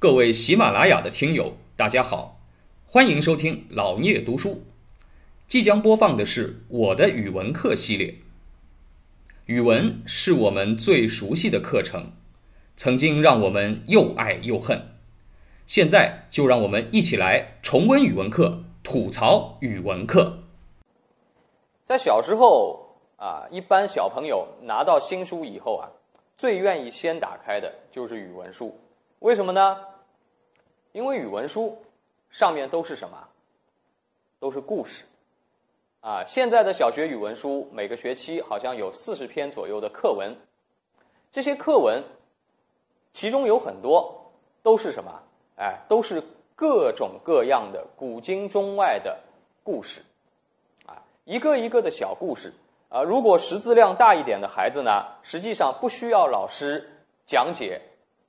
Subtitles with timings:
[0.00, 2.38] 各位喜马拉雅的听友，大家好，
[2.86, 4.62] 欢迎收听老聂读书。
[5.48, 8.14] 即将播放的是我的语文课系列。
[9.46, 12.12] 语文是我们最熟悉的课程，
[12.76, 14.80] 曾经让我们又爱又恨。
[15.66, 20.44] 现在就让我们一起来重温语文课，吐槽语文课。
[21.84, 25.90] 在小时候啊，一般小朋友拿到新书以后啊，
[26.36, 28.78] 最愿意先打开的就是语文书。
[29.18, 29.76] 为什么呢？
[30.92, 31.80] 因为语文书
[32.30, 33.16] 上面都是什么？
[34.38, 35.04] 都是故事。
[36.00, 40.36] 啊，现在的小学语文书每个学期好像有四十篇左右的课文，
[41.32, 42.02] 这些课文
[43.12, 45.22] 其中有很多都是什么？
[45.56, 46.22] 哎，都是
[46.54, 49.18] 各种各样的古今中外的
[49.64, 50.00] 故事，
[50.86, 52.52] 啊，一个一个的小故事。
[52.90, 56.88] 啊，如果识字量大一点的孩子呢，实际上不需要老师
[57.26, 57.82] 讲解，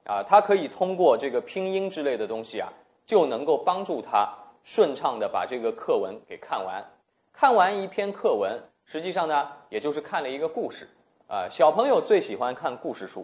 [0.09, 2.73] 啊，他可以通过这个拼音之类的东西啊，
[3.05, 4.27] 就能够帮助他
[4.63, 6.83] 顺畅的把这个课文给看完。
[7.31, 10.89] 看完一篇课文，实际上呢，也就是看了一个故事，
[11.27, 13.23] 啊，小朋友最喜欢看故事书，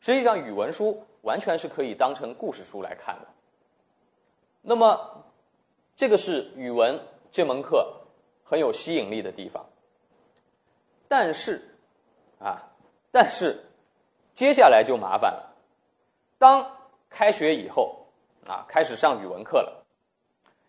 [0.00, 3.28] 实际上语文书完全是可以当成故事书来看的。
[4.62, 5.24] 那么，
[5.94, 7.88] 这个是语文这门课
[8.42, 9.64] 很有吸引力的地方。
[11.06, 11.62] 但是，
[12.40, 12.60] 啊，
[13.12, 13.64] 但是，
[14.34, 15.45] 接下来就麻烦了。
[16.38, 16.70] 当
[17.08, 18.06] 开学以后，
[18.46, 19.84] 啊，开始上语文课了。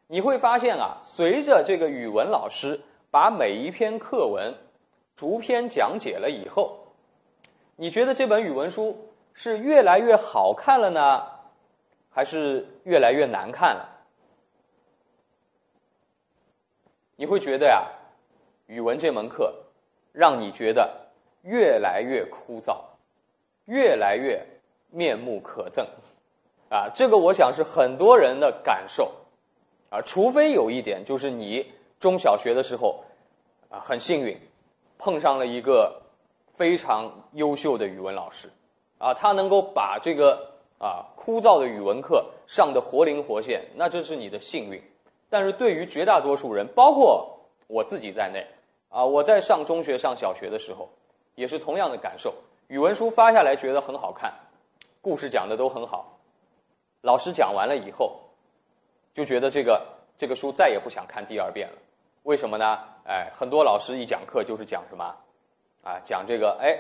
[0.07, 2.79] 你会发现啊，随着这个语文老师
[3.11, 4.55] 把每一篇课文
[5.15, 6.77] 逐篇讲解了以后，
[7.75, 11.27] 你觉得这本语文书是越来越好看了呢，
[12.09, 13.89] 还是越来越难看了？
[17.17, 17.87] 你会觉得呀，
[18.67, 19.53] 语文这门课
[20.13, 21.09] 让你觉得
[21.41, 22.79] 越来越枯燥，
[23.65, 24.45] 越来越
[24.89, 25.85] 面目可憎，
[26.69, 29.11] 啊，这个我想是很多人的感受。
[29.89, 31.65] 啊，除非有一点，就是你
[31.97, 33.01] 中小学的时候，
[33.69, 34.37] 啊，很幸运，
[34.97, 36.01] 碰上了一个
[36.57, 38.49] 非常优秀的语文老师，
[38.97, 44.83] 啊，他能够把这个啊枯燥的语文课上的活灵活现，那这是你的幸运。
[45.29, 48.45] 但是对于绝大多数人，包括我自己在内，
[48.89, 50.89] 啊，我在上中学、上小学的时候，
[51.35, 52.33] 也是同样的感受。
[52.67, 54.33] 语文书发下来觉得很好看，
[55.07, 56.19] 故事讲的都很好，
[56.99, 58.19] 老师讲完了以后。
[59.13, 59.81] 就觉得这个
[60.17, 61.77] 这个书再也不想看第二遍了，
[62.23, 62.77] 为什么呢？
[63.05, 65.15] 哎，很多老师一讲课就是讲什么，
[65.81, 66.77] 啊，讲这个，哎，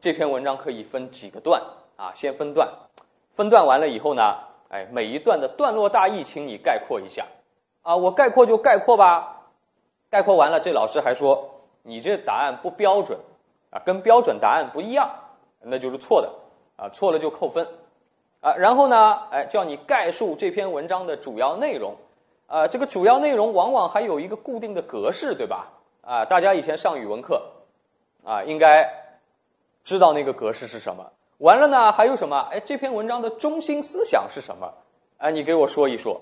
[0.00, 1.62] 这篇文章可以分几个段
[1.96, 2.68] 啊，先分段，
[3.36, 4.36] 分段完了以后呢，
[4.70, 7.24] 哎，每一段的段落大意，请你概括一下，
[7.82, 9.40] 啊，我概括就概括吧，
[10.10, 11.48] 概括完了，这老师还说
[11.84, 13.16] 你这答案不标准，
[13.70, 15.08] 啊，跟标准答案不一样，
[15.60, 16.30] 那就是错的，
[16.76, 17.66] 啊，错了就扣分。
[18.40, 21.94] 啊，然后呢，哎，叫你概述这篇文章的主要内容，
[22.46, 25.68] 啊，这个主要内容往往还有一个固定的格式，对吧？
[26.02, 27.42] 啊，大家以前上语文课，
[28.22, 28.86] 啊，应该
[29.82, 31.10] 知道那个格式是什么。
[31.38, 32.46] 完了呢，还有什么？
[32.52, 34.70] 哎，这篇文章的中心思想是什么？
[35.16, 36.20] 哎，你给我说一说。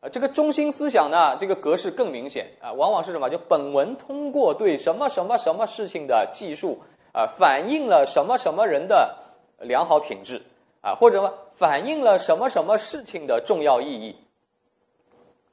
[0.00, 3.28] 啊，这个中心思想呢，这个格式更明显啊，往往是什么？
[3.28, 6.78] 就本文通过对什么什么什么事情的记述，
[7.12, 9.16] 啊，反映了什么什么人的
[9.58, 10.42] 良好品质。
[10.82, 14.16] 啊，或者说反映了什么什么事情的重要意义？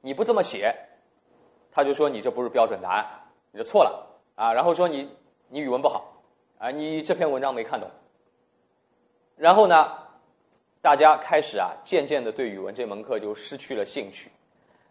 [0.00, 0.72] 你不这么写，
[1.72, 3.04] 他就说你这不是标准答案，
[3.50, 4.06] 你这错了
[4.36, 4.52] 啊。
[4.52, 5.10] 然后说你
[5.48, 6.04] 你语文不好
[6.58, 7.90] 啊，你这篇文章没看懂。
[9.36, 9.92] 然后呢，
[10.80, 14.30] 大家开始啊，渐渐的对语文这门课就失去了兴趣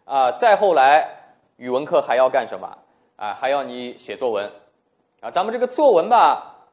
[0.04, 0.30] 啊。
[0.32, 1.08] 再后来，
[1.56, 2.76] 语文课还要干什么
[3.16, 3.32] 啊？
[3.32, 4.52] 还要你写作文
[5.22, 5.30] 啊。
[5.30, 6.66] 咱们这个作文吧，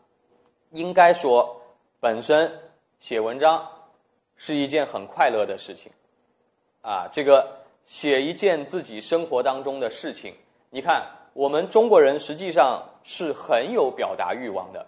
[0.71, 1.60] 应该说
[2.01, 2.51] 本身。
[2.99, 3.67] 写文章
[4.35, 5.91] 是一件很快乐的事情，
[6.83, 7.47] 啊，这个
[7.87, 10.35] 写一件自己生活当中的事情，
[10.69, 11.03] 你看，
[11.33, 14.85] 我们中国人实际上是很有表达欲望的，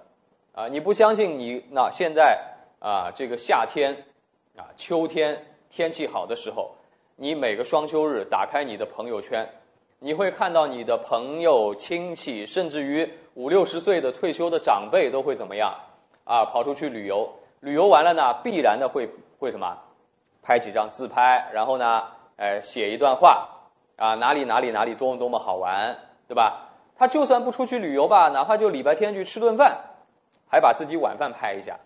[0.52, 2.40] 啊，你不相信你那现在
[2.78, 3.92] 啊，这个夏天
[4.56, 6.76] 啊，秋天天气好的时候，
[7.16, 9.50] 你每个双休日打开你的朋友圈，
[9.98, 15.76] 你会看到你的朋友、亲戚，甚至于五六十岁的退休的长辈都会怎么样
[16.24, 17.30] 啊，跑出去旅游。
[17.62, 19.10] 旅游完了呢，必然的会
[19.40, 19.78] 会什么，
[20.42, 22.04] 拍几张自拍，然后呢，
[22.38, 23.48] 哎，写一段话，
[23.96, 25.98] 啊，哪里哪里哪里多么多么好玩，
[26.28, 26.70] 对吧？
[26.96, 29.78] 他就算不出去旅游吧，哪怕就礼拜天去吃顿饭，
[30.48, 31.80] 还把自己晚饭拍一下，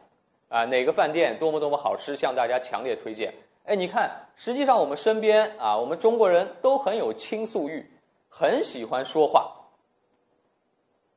[0.49, 3.33] 啊，哪个饭店多么多么好吃，向大家强烈推荐。
[3.65, 7.89] 哎，你看，实际上我们身边啊，我们中国人都很有倾诉欲，
[8.29, 9.51] 很喜欢说话，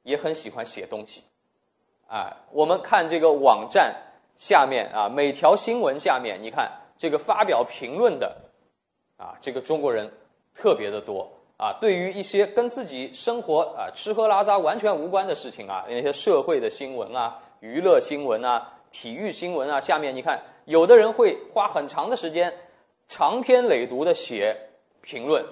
[0.03, 1.23] 也很喜欢写东西，
[2.11, 3.95] 啊，我们看这个网站。
[4.41, 8.35] 下面啊，每条新闻下面，你看这个发表评论的
[9.19, 10.11] 啊，这个中国人
[10.55, 11.75] 特别的多啊。
[11.79, 22.51] 对于一些跟自己生活啊吃喝拉撒完全无关的事情啊，那些社会的新闻啊、娱乐新闻啊、体育新闻啊，下面你看，有的人会花很长的时间，
[23.09, 24.57] 长篇累牍的写
[25.03, 25.45] 评论，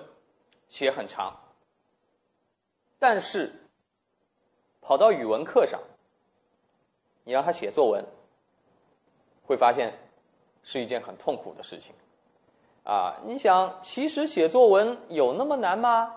[0.70, 1.38] 写很长，
[2.98, 3.52] 但是
[4.80, 5.78] 跑到语文课上。
[7.28, 8.02] 你让他写作文，
[9.46, 9.92] 会发现
[10.62, 11.92] 是一件很痛苦的事情，
[12.84, 13.16] 啊！
[13.26, 16.10] 你想，其实写作文有那么难吗？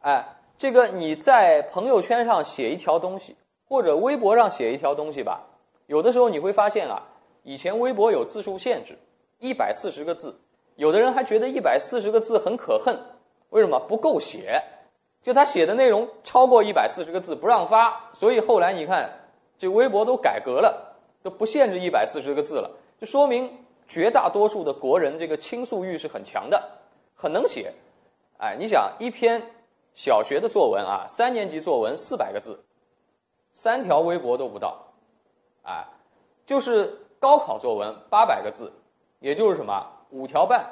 [0.00, 0.24] 哎，
[0.56, 3.36] 这个你在朋友圈上写一条东西，
[3.68, 5.42] 或者微博上写一条东西吧，
[5.86, 7.02] 有的时候你会发现啊，
[7.42, 8.96] 以前微博有字数限制，
[9.38, 10.34] 一百四十个字，
[10.76, 12.98] 有的人还觉得一百四十个字很可恨，
[13.50, 14.62] 为什么不够写？
[15.20, 19.18] 就他写的内容超过一百四十个字不让发，所以后来你看。
[19.62, 22.68] 这微博都改革了，都不限制一百四十个字了，
[23.00, 26.60] 就说明绝大多数的国人这个倾诉欲是很强的，
[27.14, 27.72] 很能写。
[28.38, 29.40] 哎，你想一篇
[29.94, 32.58] 小学的作文啊，三年级作文四百个字，
[33.52, 34.84] 三条微博都不到，
[35.62, 35.86] 哎，
[36.44, 38.72] 就是高考作文八百个字，
[39.20, 40.66] 也就是什么五条半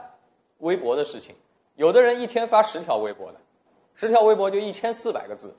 [0.58, 1.32] 微博的事情。
[1.76, 3.38] 有的人一天发十条微博的，
[3.94, 5.54] 十条微博就一千四百个字，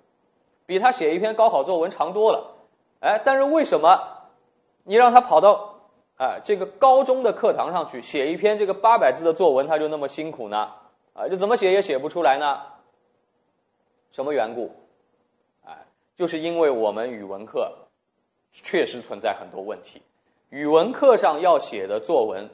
[0.65, 2.57] 比他写一篇高考作文长多了。
[3.01, 3.99] 哎，但是为什么
[4.83, 5.75] 你让他跑到
[6.17, 10.71] 啊这个高中的课堂上去写一篇这个八百字的作文，他就那么辛苦呢？
[11.13, 12.61] 啊，就怎么写也写不出来呢？
[14.11, 14.71] 什么缘故？
[15.65, 15.75] 哎，
[16.15, 17.75] 就是因为我们语文课
[18.51, 20.01] 确实存在很多问题。
[20.49, 22.47] 语文课上要写的作文，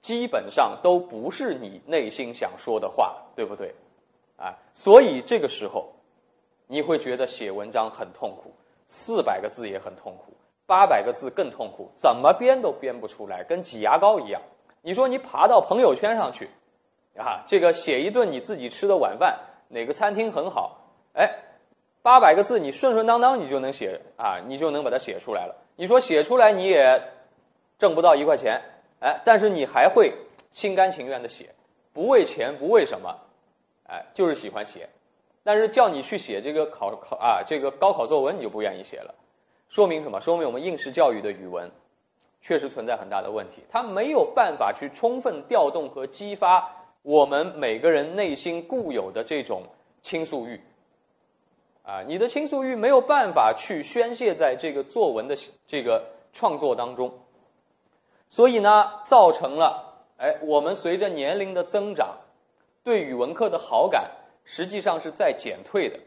[0.00, 3.74] 基本上都不是你内心想说的话，对不对？
[4.36, 5.92] 啊，所以这个时候
[6.66, 8.52] 你会觉得写文章很痛苦。
[8.92, 10.34] 四百个字也很痛苦，
[10.66, 14.42] 八百个字更痛苦，怎么编都编不出来，跟挤牙膏一样。
[14.82, 16.50] 你说你爬到朋友圈上去，
[17.16, 19.38] 啊，这个写一顿你自己吃的晚饭，
[19.68, 20.76] 哪个餐厅很好，
[21.12, 21.30] 哎，
[22.02, 25.54] 八百个字你顺顺当当你就能写啊，你就能把它写出来了。
[25.76, 27.00] 你说写出来你也
[27.78, 28.60] 挣不到一块钱，
[28.98, 30.12] 哎，但是你还会
[30.52, 31.54] 心甘情愿的写，
[31.92, 33.16] 不为钱，不为什么，
[33.86, 34.88] 哎，就是喜欢写。
[35.42, 39.14] 但是叫你去写这个考考啊，这个高考作文你就不愿意写了，
[39.68, 40.20] 说明什么？
[40.20, 41.70] 说明我们应试教育的语文
[42.42, 46.70] 确实存在很大的问题，它没有办法去充分调动和激发
[47.02, 49.62] 我们每个人内心固有的这种
[50.02, 50.60] 倾诉欲。
[51.82, 55.36] 啊，你的倾诉欲没有办法去宣泄在这个作文的
[55.66, 57.12] 这个创作当中，
[58.28, 62.16] 所以呢，造成了哎，我们随着年龄的增长，
[62.84, 64.08] 对语文课的好感。
[64.44, 65.98] 实际上是在减退的，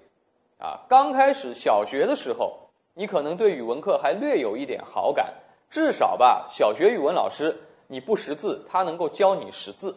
[0.57, 2.59] 啊，刚开始小学的时候，
[2.93, 5.33] 你可能对语文课还略有一点好感，
[5.69, 7.57] 至少吧，小学语文老师
[7.87, 9.95] 你不识字，他能够教你识字，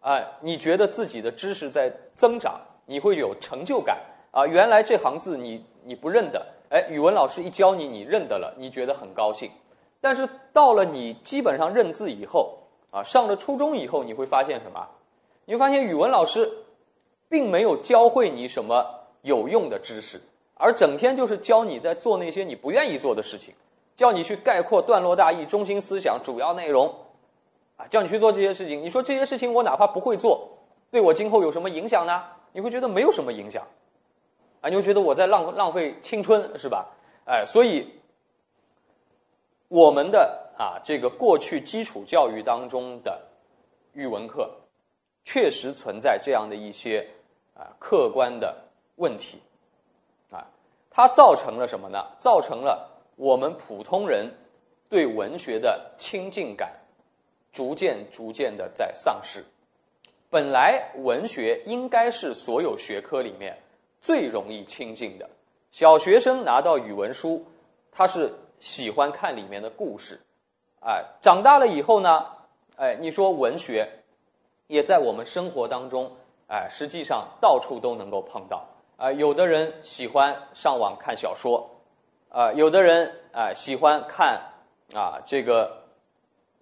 [0.00, 4.00] 啊，你觉得自己的知识在增长，你会有成就感，
[4.30, 9.50] 啊，原来这行字你你不认得，哎，语文老师一教你，你认得了，你觉得很高兴，
[10.00, 12.58] 但是到了你基本上认字以后，
[12.90, 14.88] 啊，上了初中以后，你会发现什么？
[15.44, 16.50] 你会发现语文老师。
[17.32, 18.84] 并没有教会你什么
[19.22, 20.20] 有用的知识，
[20.52, 23.54] 而整天就是教你在做那些你不愿意做的事情，
[23.96, 26.94] 叫你去概括段落大意、中心思想、主要内容，
[27.78, 28.82] 啊，叫你去做这些事情。
[28.82, 30.46] 你说这些事情我哪怕不会做，
[30.90, 32.22] 对我今后有什么影响呢？
[32.52, 33.66] 你会觉得没有什么影响，
[34.60, 36.86] 啊，你会觉得我在浪浪费青春，是吧？
[37.24, 37.88] 哎，所以
[39.68, 43.18] 我们的啊这个过去基础教育当中的
[43.94, 44.50] 语文课，
[45.24, 47.08] 确实存在这样的一些。
[47.78, 48.56] 客观的
[48.96, 49.40] 问题，
[50.30, 50.46] 啊，
[50.90, 51.98] 它造成了什么呢？
[52.18, 54.32] 造成了我们普通人
[54.88, 56.72] 对文学的亲近感
[57.52, 59.44] 逐渐逐渐的在丧失。
[60.30, 63.56] 本来文学应该是所有学科里面
[64.00, 65.28] 最容易亲近的。
[65.70, 67.44] 小学生拿到语文书，
[67.90, 70.20] 他是喜欢看里面的故事，
[70.80, 72.26] 哎，长大了以后呢，
[72.76, 73.86] 哎，你说文学
[74.68, 76.10] 也在我们生活当中。
[76.52, 78.62] 哎，实际上到处都能够碰到
[78.98, 79.10] 啊！
[79.10, 81.66] 有的人喜欢上网看小说，
[82.28, 84.38] 啊，有的人啊喜欢看
[84.92, 85.82] 啊这个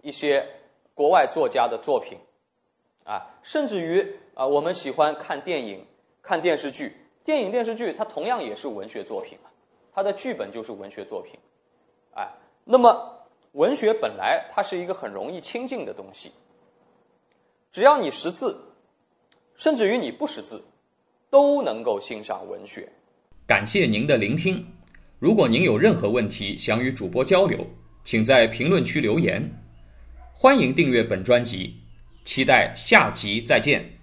[0.01, 0.47] 一些
[0.95, 2.17] 国外作家的作品，
[3.03, 5.85] 啊，甚至于啊我们喜欢看电影、
[6.21, 6.95] 看电视剧。
[7.25, 9.51] 电影、电视剧它同样也是文学作品啊，
[9.91, 11.37] 它的剧本就是文学作品。
[12.15, 12.25] 哎，
[12.63, 16.31] 那么文学本来它是一个很容易亲近的东西，
[17.73, 18.57] 只要你识字。
[19.61, 20.59] 甚至于你不识字，
[21.29, 22.91] 都能够欣赏文学。
[23.45, 24.65] 感谢您的聆听。
[25.19, 27.63] 如果您有任何问题想与主播交流，
[28.03, 29.47] 请在评论区留言。
[30.33, 31.75] 欢迎订阅本专辑，
[32.25, 34.00] 期待下集再见。